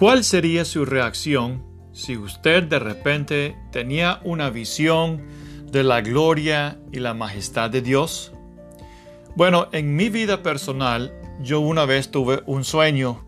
[0.00, 5.26] ¿Cuál sería su reacción si usted de repente tenía una visión
[5.70, 8.32] de la gloria y la majestad de Dios?
[9.36, 11.12] Bueno, en mi vida personal,
[11.42, 13.26] yo una vez tuve un sueño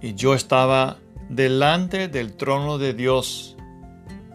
[0.00, 0.98] y yo estaba
[1.28, 3.56] delante del trono de Dios.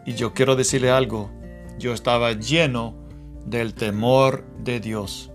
[0.05, 1.31] Y yo quiero decirle algo,
[1.79, 2.95] yo estaba lleno
[3.45, 5.31] del temor de Dios.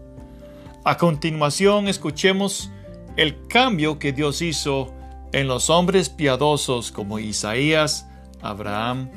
[0.84, 2.71] A continuación, escuchemos
[3.16, 4.92] el cambio que Dios hizo
[5.33, 8.09] en los hombres piadosos como Isaías,
[8.41, 9.11] Abraham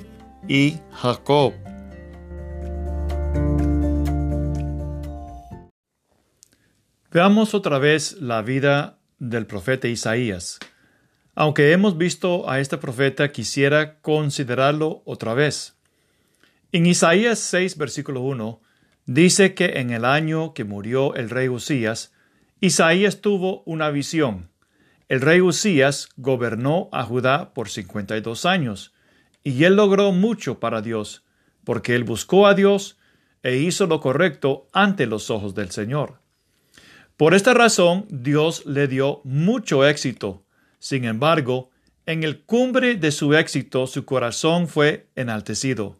[0.48, 1.54] y Jacob.
[7.12, 10.59] Veamos otra vez la vida del profeta Isaías.
[11.34, 15.77] Aunque hemos visto a este profeta, quisiera considerarlo otra vez.
[16.71, 18.62] En Isaías 6, versículo 1,
[19.05, 22.13] dice que en el año que murió el rey Usías,
[22.60, 24.49] Isaías tuvo una visión.
[25.09, 28.93] El rey Usías gobernó a Judá por 52 años,
[29.43, 31.26] y él logró mucho para Dios,
[31.66, 32.98] porque él buscó a Dios
[33.43, 36.21] e hizo lo correcto ante los ojos del Señor.
[37.18, 40.46] Por esta razón, Dios le dio mucho éxito
[40.79, 41.70] sin embargo,
[42.05, 45.99] en el cumbre de su éxito su corazón fue enaltecido.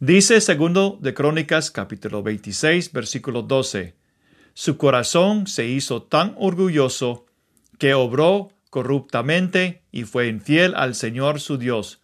[0.00, 3.94] Dice segundo de Crónicas capítulo 26 versículo 12.
[4.54, 7.26] Su corazón se hizo tan orgulloso
[7.78, 12.00] que obró corruptamente y fue infiel al Señor su Dios,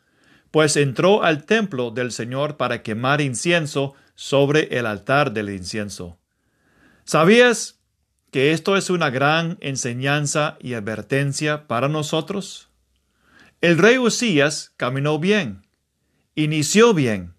[0.50, 6.18] pues entró al templo del Señor para quemar incienso sobre el altar del incienso.
[7.04, 7.80] ¿Sabías
[8.30, 12.70] que esto es una gran enseñanza y advertencia para nosotros?
[13.60, 15.66] El rey Usías caminó bien,
[16.34, 17.34] inició bien,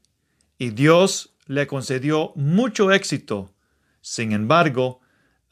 [0.57, 3.53] y Dios le concedió mucho éxito.
[4.01, 5.01] Sin embargo,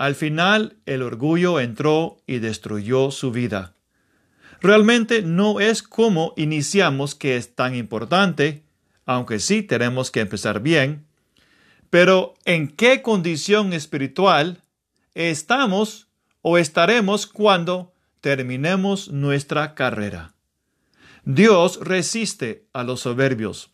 [0.03, 3.73] al final el orgullo entró y destruyó su vida.
[4.59, 8.65] Realmente no es como iniciamos que es tan importante,
[9.05, 11.07] aunque sí tenemos que empezar bien,
[11.89, 14.61] pero en qué condición espiritual
[15.13, 16.09] estamos
[16.41, 20.33] o estaremos cuando terminemos nuestra carrera.
[21.23, 23.71] Dios resiste a los soberbios.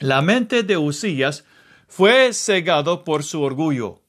[0.00, 1.46] La mente de Usías
[1.88, 4.02] fue cegado por su orgullo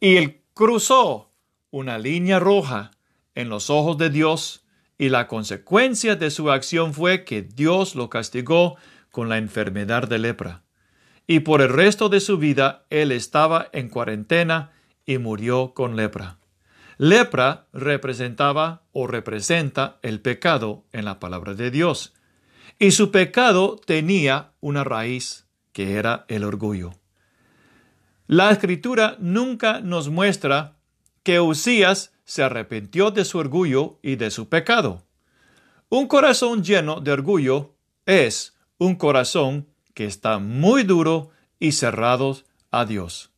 [0.00, 1.32] y él cruzó
[1.70, 2.92] una línea roja
[3.34, 4.64] en los ojos de Dios
[4.96, 8.76] y la consecuencia de su acción fue que Dios lo castigó
[9.10, 10.62] con la enfermedad de lepra.
[11.26, 14.70] Y por el resto de su vida él estaba en cuarentena
[15.04, 16.38] y murió con lepra.
[16.96, 22.14] Lepra representaba o representa el pecado en la palabra de Dios,
[22.78, 26.92] y su pecado tenía una raíz que era el orgullo.
[28.26, 30.78] La escritura nunca nos muestra
[31.22, 35.04] que Usías se arrepintió de su orgullo y de su pecado.
[35.90, 37.74] Un corazón lleno de orgullo
[38.06, 42.38] es un corazón que está muy duro y cerrado
[42.70, 43.30] a Dios.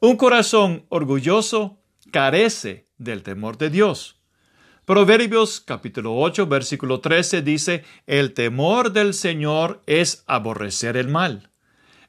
[0.00, 1.78] Un corazón orgulloso
[2.10, 4.20] carece del temor de Dios.
[4.84, 11.50] Proverbios capítulo 8 versículo 13 dice, El temor del Señor es aborrecer el mal.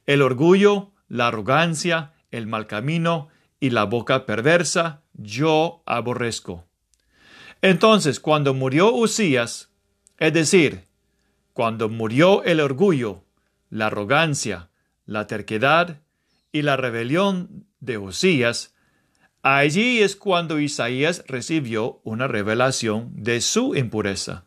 [0.06, 6.66] El orgullo, la arrogancia, el mal camino y la boca perversa, yo aborrezco.
[7.62, 9.70] Entonces, cuando murió Usías,
[10.18, 10.84] es decir,
[11.54, 13.24] cuando murió el orgullo,
[13.70, 14.70] la arrogancia,
[15.06, 16.02] la terquedad
[16.52, 18.74] y la rebelión de Osías,
[19.42, 24.46] allí es cuando Isaías recibió una revelación de su impureza.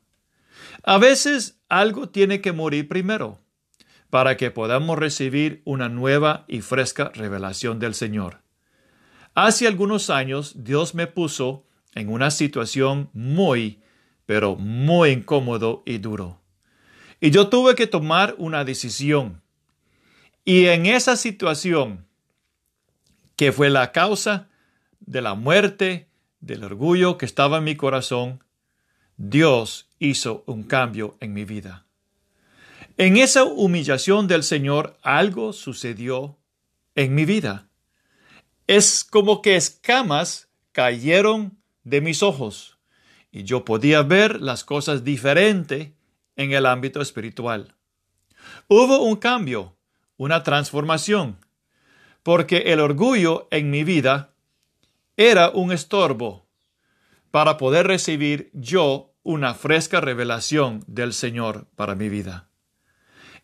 [0.83, 3.41] A veces algo tiene que morir primero
[4.11, 8.43] para que podamos recibir una nueva y fresca revelación del Señor.
[9.34, 13.81] Hace algunos años Dios me puso en una situación muy,
[14.27, 16.41] pero muy incómodo y duro.
[17.21, 19.43] Y yo tuve que tomar una decisión.
[20.44, 22.06] Y en esa situación
[23.37, 24.49] que fue la causa
[25.00, 26.09] de la muerte,
[26.41, 28.44] del orgullo que estaba en mi corazón,
[29.17, 31.86] Dios hizo un cambio en mi vida.
[32.98, 36.38] En esa humillación del Señor algo sucedió
[36.94, 37.69] en mi vida.
[38.66, 42.78] Es como que escamas cayeron de mis ojos
[43.31, 45.94] y yo podía ver las cosas diferente
[46.37, 47.75] en el ámbito espiritual.
[48.66, 49.76] Hubo un cambio,
[50.16, 51.38] una transformación
[52.22, 54.32] porque el orgullo en mi vida
[55.19, 56.46] era un estorbo
[57.31, 62.49] para poder recibir yo una fresca revelación del Señor para mi vida.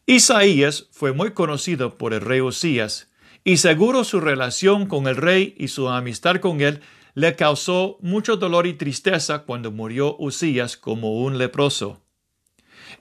[0.07, 3.09] Isaías fue muy conocido por el rey Osías,
[3.45, 6.81] y seguro su relación con el rey y su amistad con él
[7.15, 12.03] le causó mucho dolor y tristeza cuando murió Usías como un leproso.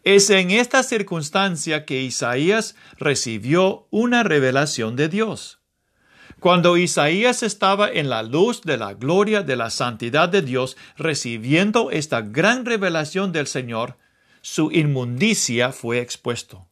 [0.03, 5.59] Es en esta circunstancia que Isaías recibió una revelación de Dios.
[6.39, 11.91] Cuando Isaías estaba en la luz de la gloria de la santidad de Dios, recibiendo
[11.91, 13.97] esta gran revelación del Señor,
[14.41, 16.70] su inmundicia fue expuesto.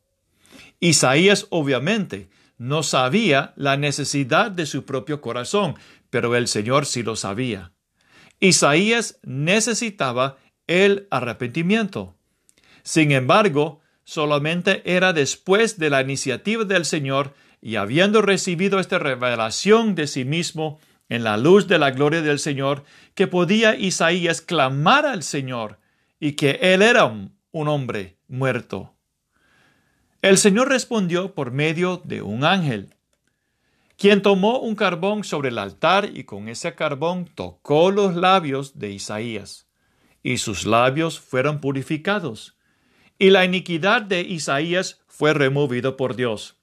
[0.79, 5.75] Isaías obviamente no sabía la necesidad de su propio corazón,
[6.09, 7.71] pero el Señor sí lo sabía.
[8.39, 10.37] Isaías necesitaba
[10.67, 12.15] el arrepentimiento.
[12.83, 19.95] Sin embargo, solamente era después de la iniciativa del Señor y habiendo recibido esta revelación
[19.95, 20.79] de sí mismo
[21.09, 22.83] en la luz de la gloria del Señor,
[23.15, 25.79] que podía Isaías clamar al Señor
[26.19, 28.95] y que él era un, hombre muerto.
[30.21, 32.95] El Señor respondió por medio de un ángel,
[33.97, 38.91] quien tomó un carbón sobre el altar y con ese carbón tocó los labios de
[38.91, 39.67] Isaías,
[40.23, 42.59] y sus labios fueron purificados
[43.19, 46.55] y la iniquidad de Isaías fue removido por Dios.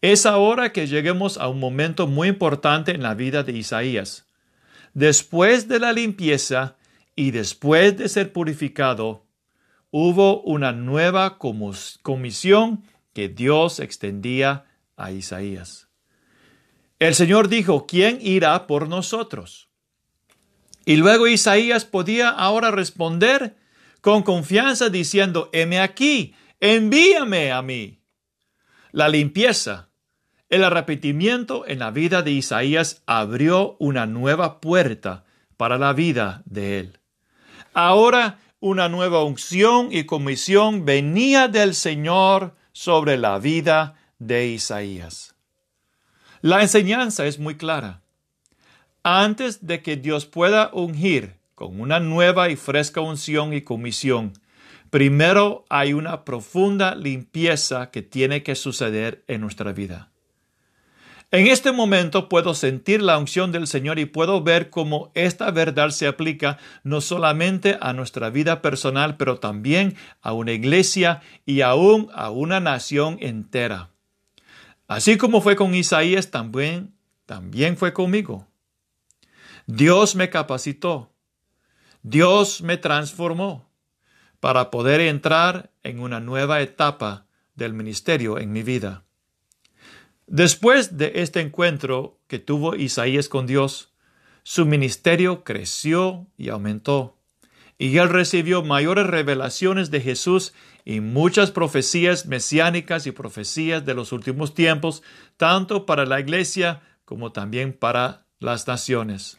[0.00, 4.26] Es ahora que lleguemos a un momento muy importante en la vida de Isaías.
[4.94, 6.76] Después de la limpieza
[7.16, 9.26] y después de ser purificado,
[9.92, 14.64] hubo una nueva comisión que Dios extendía
[14.96, 15.88] a Isaías.
[16.98, 19.68] El Señor dijo, ¿quién irá por nosotros?
[20.86, 23.54] Y luego Isaías podía ahora responder
[24.00, 28.00] con confianza diciendo, heme aquí, envíame a mí.
[28.92, 29.90] La limpieza,
[30.48, 35.24] el arrepentimiento en la vida de Isaías abrió una nueva puerta
[35.58, 36.98] para la vida de él.
[37.74, 45.34] Ahora una nueva unción y comisión venía del Señor sobre la vida de Isaías.
[46.42, 48.02] La enseñanza es muy clara.
[49.02, 54.32] Antes de que Dios pueda ungir con una nueva y fresca unción y comisión,
[54.90, 60.11] primero hay una profunda limpieza que tiene que suceder en nuestra vida.
[61.34, 65.88] En este momento puedo sentir la unción del Señor y puedo ver cómo esta verdad
[65.88, 72.10] se aplica no solamente a nuestra vida personal, pero también a una iglesia y aún
[72.12, 73.88] a una nación entera.
[74.86, 76.94] Así como fue con Isaías, también,
[77.24, 78.46] también fue conmigo.
[79.66, 81.14] Dios me capacitó,
[82.02, 83.70] Dios me transformó
[84.38, 87.24] para poder entrar en una nueva etapa
[87.54, 89.04] del ministerio en mi vida.
[90.32, 93.92] Después de este encuentro que tuvo Isaías con Dios,
[94.44, 97.18] su ministerio creció y aumentó,
[97.76, 100.54] y él recibió mayores revelaciones de Jesús
[100.86, 105.02] y muchas profecías mesiánicas y profecías de los últimos tiempos,
[105.36, 109.38] tanto para la iglesia como también para las naciones.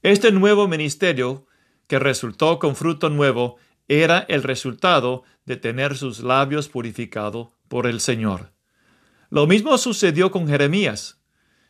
[0.00, 1.44] Este nuevo ministerio
[1.86, 3.58] que resultó con fruto nuevo
[3.88, 8.56] era el resultado de tener sus labios purificados por el Señor.
[9.30, 11.18] Lo mismo sucedió con Jeremías.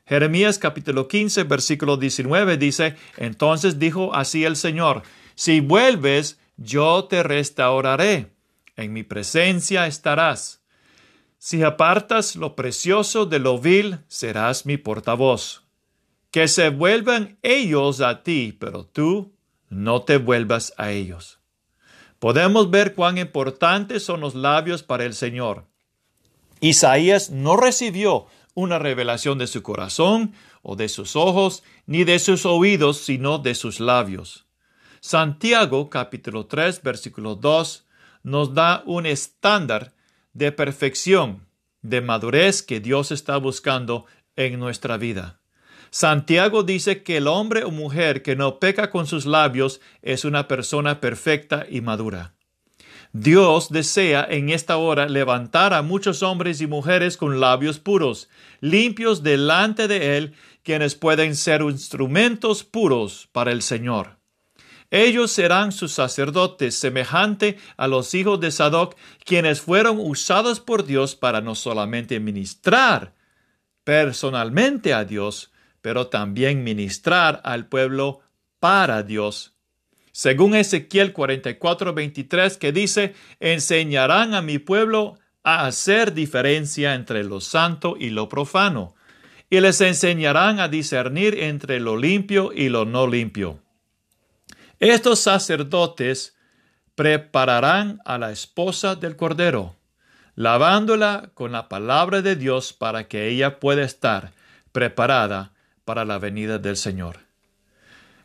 [0.07, 5.03] Jeremías capítulo 15 versículo 19 dice, Entonces dijo así el Señor,
[5.35, 8.33] Si vuelves, yo te restauraré,
[8.77, 10.63] en mi presencia estarás.
[11.39, 15.65] Si apartas lo precioso de lo vil, serás mi portavoz.
[16.31, 19.35] Que se vuelvan ellos a ti, pero tú
[19.69, 21.39] no te vuelvas a ellos.
[22.19, 25.67] Podemos ver cuán importantes son los labios para el Señor.
[26.61, 32.45] Isaías no recibió una revelación de su corazón o de sus ojos, ni de sus
[32.45, 34.47] oídos, sino de sus labios.
[35.01, 37.87] Santiago capítulo 3 versículo 2
[38.25, 39.93] nos da un estándar
[40.33, 41.47] de perfección,
[41.83, 45.41] de madurez que Dios está buscando en nuestra vida.
[45.91, 50.49] Santiago dice que el hombre o mujer que no peca con sus labios es una
[50.49, 52.35] persona perfecta y madura.
[53.21, 58.29] Dios desea en esta hora levantar a muchos hombres y mujeres con labios puros,
[58.61, 64.19] limpios delante de Él, quienes pueden ser instrumentos puros para el Señor.
[64.93, 68.95] Ellos serán sus sacerdotes, semejante a los hijos de Sadoc,
[69.25, 73.15] quienes fueron usados por Dios para no solamente ministrar
[73.83, 78.21] personalmente a Dios, pero también ministrar al pueblo
[78.61, 79.58] para Dios.
[80.19, 87.41] Según Ezequiel 44, 23, que dice, enseñarán a mi pueblo a hacer diferencia entre lo
[87.41, 88.97] santo y lo profano,
[89.49, 93.61] y les enseñarán a discernir entre lo limpio y lo no limpio.
[94.81, 96.37] Estos sacerdotes
[96.97, 99.77] prepararán a la esposa del Cordero,
[100.35, 104.33] lavándola con la palabra de Dios para que ella pueda estar
[104.73, 105.53] preparada
[105.85, 107.28] para la venida del Señor.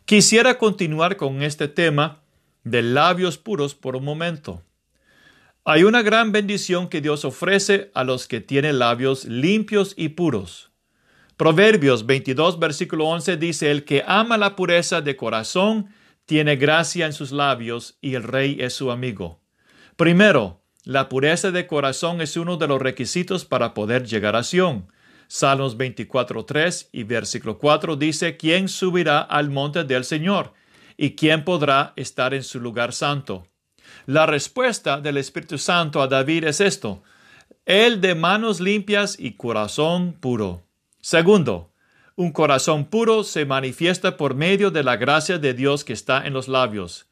[0.05, 2.24] Quisiera continuar con este tema
[2.65, 4.62] de labios puros por un momento.
[5.63, 10.72] Hay una gran bendición que Dios ofrece a los que tienen labios limpios y puros.
[11.38, 15.88] Proverbios 22, versículo 11 dice, El que ama la pureza de corazón
[16.25, 19.39] tiene gracia en sus labios y el rey es su amigo.
[19.95, 24.91] Primero, la pureza de corazón es uno de los requisitos para poder llegar a Sión.
[25.35, 30.53] Salmos 24.3 y versículo 4 dice, ¿quién subirá al monte del Señor?
[30.95, 33.47] ¿Y quién podrá estar en su lugar santo?
[34.05, 37.01] La respuesta del Espíritu Santo a David es esto,
[37.65, 40.67] el de manos limpias y corazón puro.
[41.01, 41.71] Segundo,
[42.15, 46.33] un corazón puro se manifiesta por medio de la gracia de Dios que está en
[46.33, 47.07] los labios.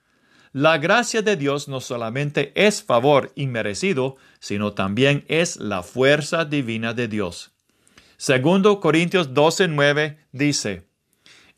[0.54, 6.94] La gracia de Dios no solamente es favor inmerecido, sino también es la fuerza divina
[6.94, 7.51] de Dios.
[8.22, 10.86] Segundo Corintios 12, 9 dice,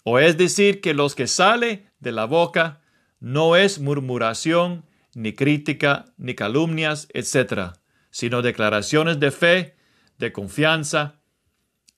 [0.05, 2.79] o es decir que los que sale de la boca
[3.19, 7.73] no es murmuración, ni crítica, ni calumnias, etc.,
[8.11, 9.75] sino declaraciones de fe,
[10.19, 11.19] de confianza,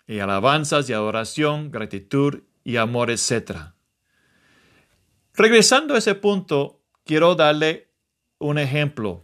[0.08, 3.76] y alabanzas y adoración, gratitud y amor, etc.
[5.36, 7.92] Regresando a ese punto, quiero darle
[8.40, 9.22] un ejemplo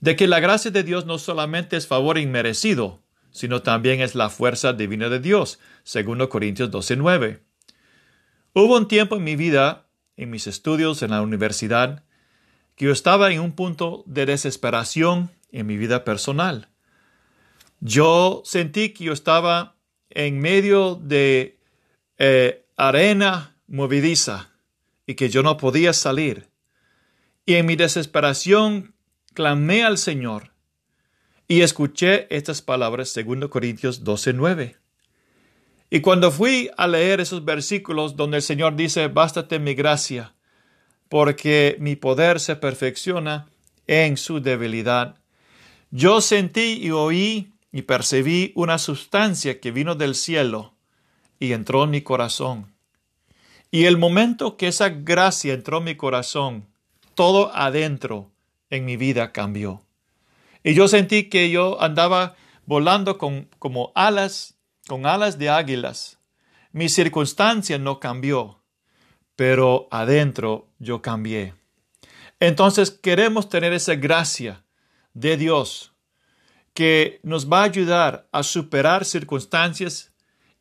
[0.00, 4.30] de que la gracia de Dios no solamente es favor inmerecido, sino también es la
[4.30, 7.40] fuerza divina de Dios, según Corintios 12:9.
[8.54, 12.04] Hubo un tiempo en mi vida, en mis estudios en la universidad,
[12.74, 16.68] que yo estaba en un punto de desesperación en mi vida personal.
[17.80, 19.76] Yo sentí que yo estaba
[20.10, 21.58] en medio de
[22.18, 24.50] eh, arena movediza
[25.06, 26.48] y que yo no podía salir.
[27.46, 28.94] Y en mi desesperación
[29.34, 30.52] clamé al Señor
[31.48, 34.76] y escuché estas palabras 2 Corintios 12:9.
[35.90, 40.34] Y cuando fui a leer esos versículos donde el Señor dice, bástate mi gracia,
[41.08, 43.48] porque mi poder se perfecciona
[43.86, 45.16] en su debilidad,
[45.90, 50.74] yo sentí y oí y percibí una sustancia que vino del cielo
[51.40, 52.74] y entró en mi corazón.
[53.70, 56.66] Y el momento que esa gracia entró en mi corazón,
[57.14, 58.30] todo adentro
[58.68, 59.87] en mi vida cambió.
[60.68, 66.18] Y yo sentí que yo andaba volando con, como alas, con alas de águilas.
[66.72, 68.62] Mi circunstancia no cambió,
[69.34, 71.54] pero adentro yo cambié.
[72.38, 74.62] Entonces queremos tener esa gracia
[75.14, 75.94] de Dios
[76.74, 80.12] que nos va a ayudar a superar circunstancias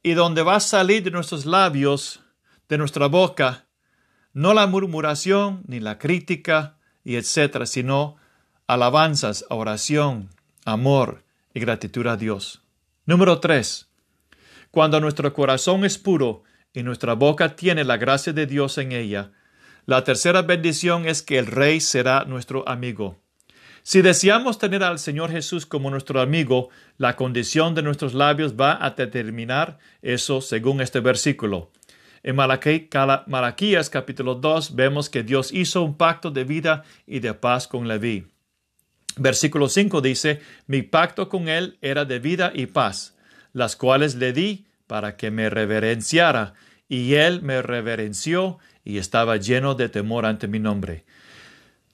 [0.04, 2.22] y donde va a salir de nuestros labios,
[2.70, 3.68] de nuestra boca,
[4.32, 8.16] no la murmuración ni la crítica y etcétera, sino
[8.68, 10.30] alabanzas, oración,
[10.66, 12.62] amor y gratitud a Dios.
[13.06, 13.88] Número 3.
[14.72, 16.44] Cuando nuestro corazón es puro
[16.74, 19.32] y nuestra boca tiene la gracia de Dios en ella,
[19.86, 23.18] la tercera bendición es que el Rey será nuestro amigo.
[23.84, 28.86] Si deseamos tener al Señor Jesús como nuestro amigo, la condición de nuestros labios va
[28.86, 31.72] a determinar eso según este versículo.
[32.22, 37.66] En Malaquías capítulo 2 vemos que Dios hizo un pacto de vida y de paz
[37.70, 38.28] con Leví.
[39.16, 43.16] Versículo 5 dice, mi pacto con él era de vida y paz,
[43.54, 46.54] las cuales le di para que me reverenciara,
[46.88, 51.04] y él me reverenció y estaba lleno de temor ante mi nombre.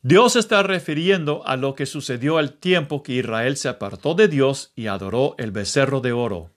[0.04, 4.74] Dios está refiriendo a lo que sucedió al tiempo que Israel se apartó de Dios
[4.76, 6.52] y adoró el becerro de oro.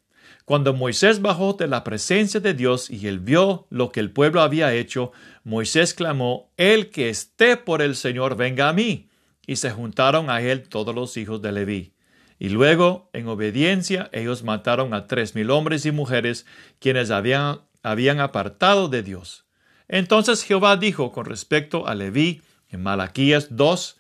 [0.45, 4.43] Cuando Moisés bajó de la presencia de Dios y él vio lo que el pueblo
[4.43, 5.13] había hecho,
[5.45, 9.09] Moisés clamó, El que esté por el Señor venga a mí
[9.47, 11.93] y se juntaron a él todos los hijos de Leví.
[12.38, 16.47] Y luego, en obediencia, ellos mataron a tres mil hombres y mujeres
[16.81, 19.47] quienes habían, habían apartado de Dios.
[19.88, 23.97] Entonces Jehová dijo con respecto a Leví en Malaquías 2,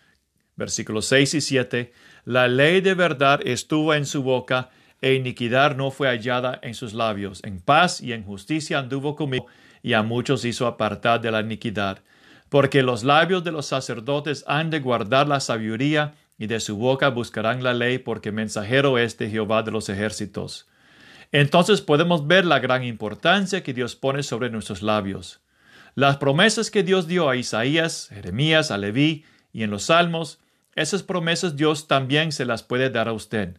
[0.56, 1.92] versículos 6 y 7,
[2.24, 4.70] La ley de verdad estuvo en su boca,
[5.02, 7.40] e iniquidad no fue hallada en sus labios.
[7.44, 9.46] En paz y en justicia anduvo conmigo,
[9.82, 12.02] y a muchos hizo apartar de la iniquidad
[12.48, 17.08] porque los labios de los sacerdotes han de guardar la sabiduría, y de su boca
[17.08, 20.68] buscarán la ley, porque mensajero es de Jehová de los ejércitos.
[21.32, 25.40] Entonces podemos ver la gran importancia que Dios pone sobre nuestros labios.
[25.94, 30.38] Las promesas que Dios dio a Isaías, Jeremías, a Leví y en los Salmos,
[30.74, 33.56] esas promesas Dios también se las puede dar a usted.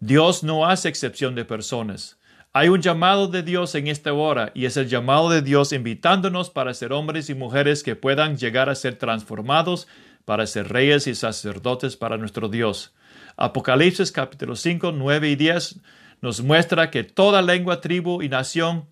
[0.00, 2.18] Dios no hace excepción de personas.
[2.56, 6.50] Hay un llamado de Dios en esta hora y es el llamado de Dios invitándonos
[6.50, 9.88] para ser hombres y mujeres que puedan llegar a ser transformados
[10.24, 12.94] para ser reyes y sacerdotes para nuestro Dios.
[13.36, 15.80] Apocalipsis capítulo 5, 9 y 10
[16.20, 18.86] nos muestra que toda lengua, tribu y nación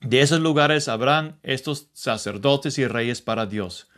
[0.00, 3.88] De esos lugares habrán estos sacerdotes y reyes para Dios.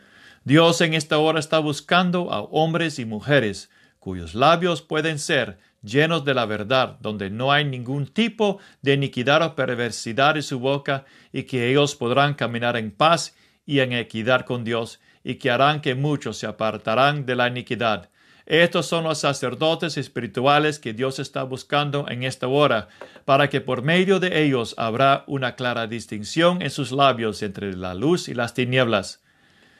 [0.45, 6.25] Dios en esta hora está buscando a hombres y mujeres cuyos labios pueden ser llenos
[6.25, 11.05] de la verdad, donde no hay ningún tipo de iniquidad o perversidad en su boca,
[11.31, 13.35] y que ellos podrán caminar en paz
[13.65, 18.09] y en equidad con Dios, y que harán que muchos se apartarán de la iniquidad.
[18.45, 22.89] Estos son los sacerdotes espirituales que Dios está buscando en esta hora,
[23.23, 27.93] para que por medio de ellos habrá una clara distinción en sus labios entre la
[27.93, 29.21] luz y las tinieblas.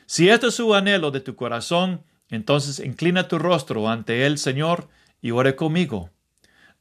[0.05, 4.87] Si esto es su anhelo de tu corazón, entonces inclina tu rostro ante el Señor
[5.23, 6.11] y ore conmigo.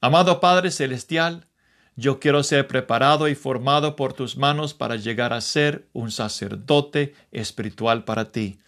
[0.01, 1.47] Amado Padre Celestial,
[1.95, 7.15] yo quiero ser preparado y formado por tus manos para llegar a ser un sacerdote
[7.31, 8.59] espiritual para ti.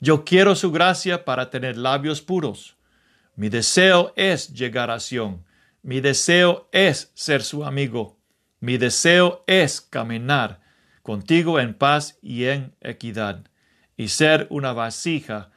[0.00, 2.76] Yo quiero su gracia para tener labios puros.
[3.36, 5.44] Mi deseo es llegar a Sion.
[5.82, 8.18] Mi deseo es ser su amigo.
[8.58, 10.60] Mi deseo es caminar
[11.02, 13.44] contigo en paz y en equidad,
[13.96, 15.50] y ser una vasija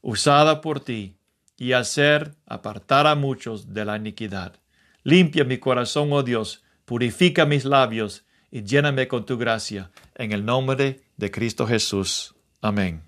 [0.00, 1.18] usada por ti
[1.62, 4.56] y hacer apartar a muchos de la iniquidad.
[5.04, 9.92] Limpia mi corazón, oh Dios, purifica mis labios y lléname con tu gracia.
[10.16, 12.34] En el nombre de Cristo Jesús.
[12.60, 13.04] Amén.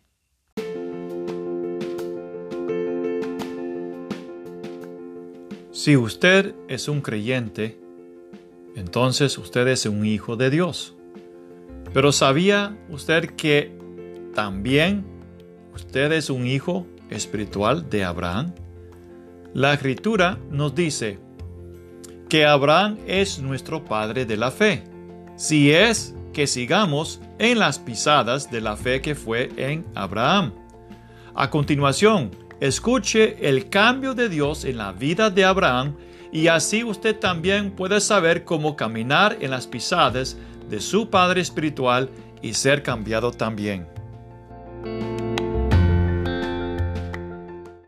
[5.73, 7.77] Si usted es un creyente,
[8.77, 10.95] entonces usted es un hijo de Dios.
[11.93, 13.77] Pero ¿sabía usted que
[14.33, 15.05] también
[15.75, 18.53] usted es un hijo espiritual de Abraham?
[19.53, 21.19] La escritura nos dice
[22.29, 24.83] que Abraham es nuestro padre de la fe,
[25.37, 30.53] si es que sigamos en las pisadas de la fe que fue en Abraham.
[31.35, 32.31] A continuación,
[32.61, 35.97] escuche el cambio de Dios en la vida de Abraham
[36.33, 40.37] y así usted también puede saber cómo caminar en las pisadas
[40.69, 42.11] de su Padre Espiritual
[42.43, 43.87] y ser cambiado también.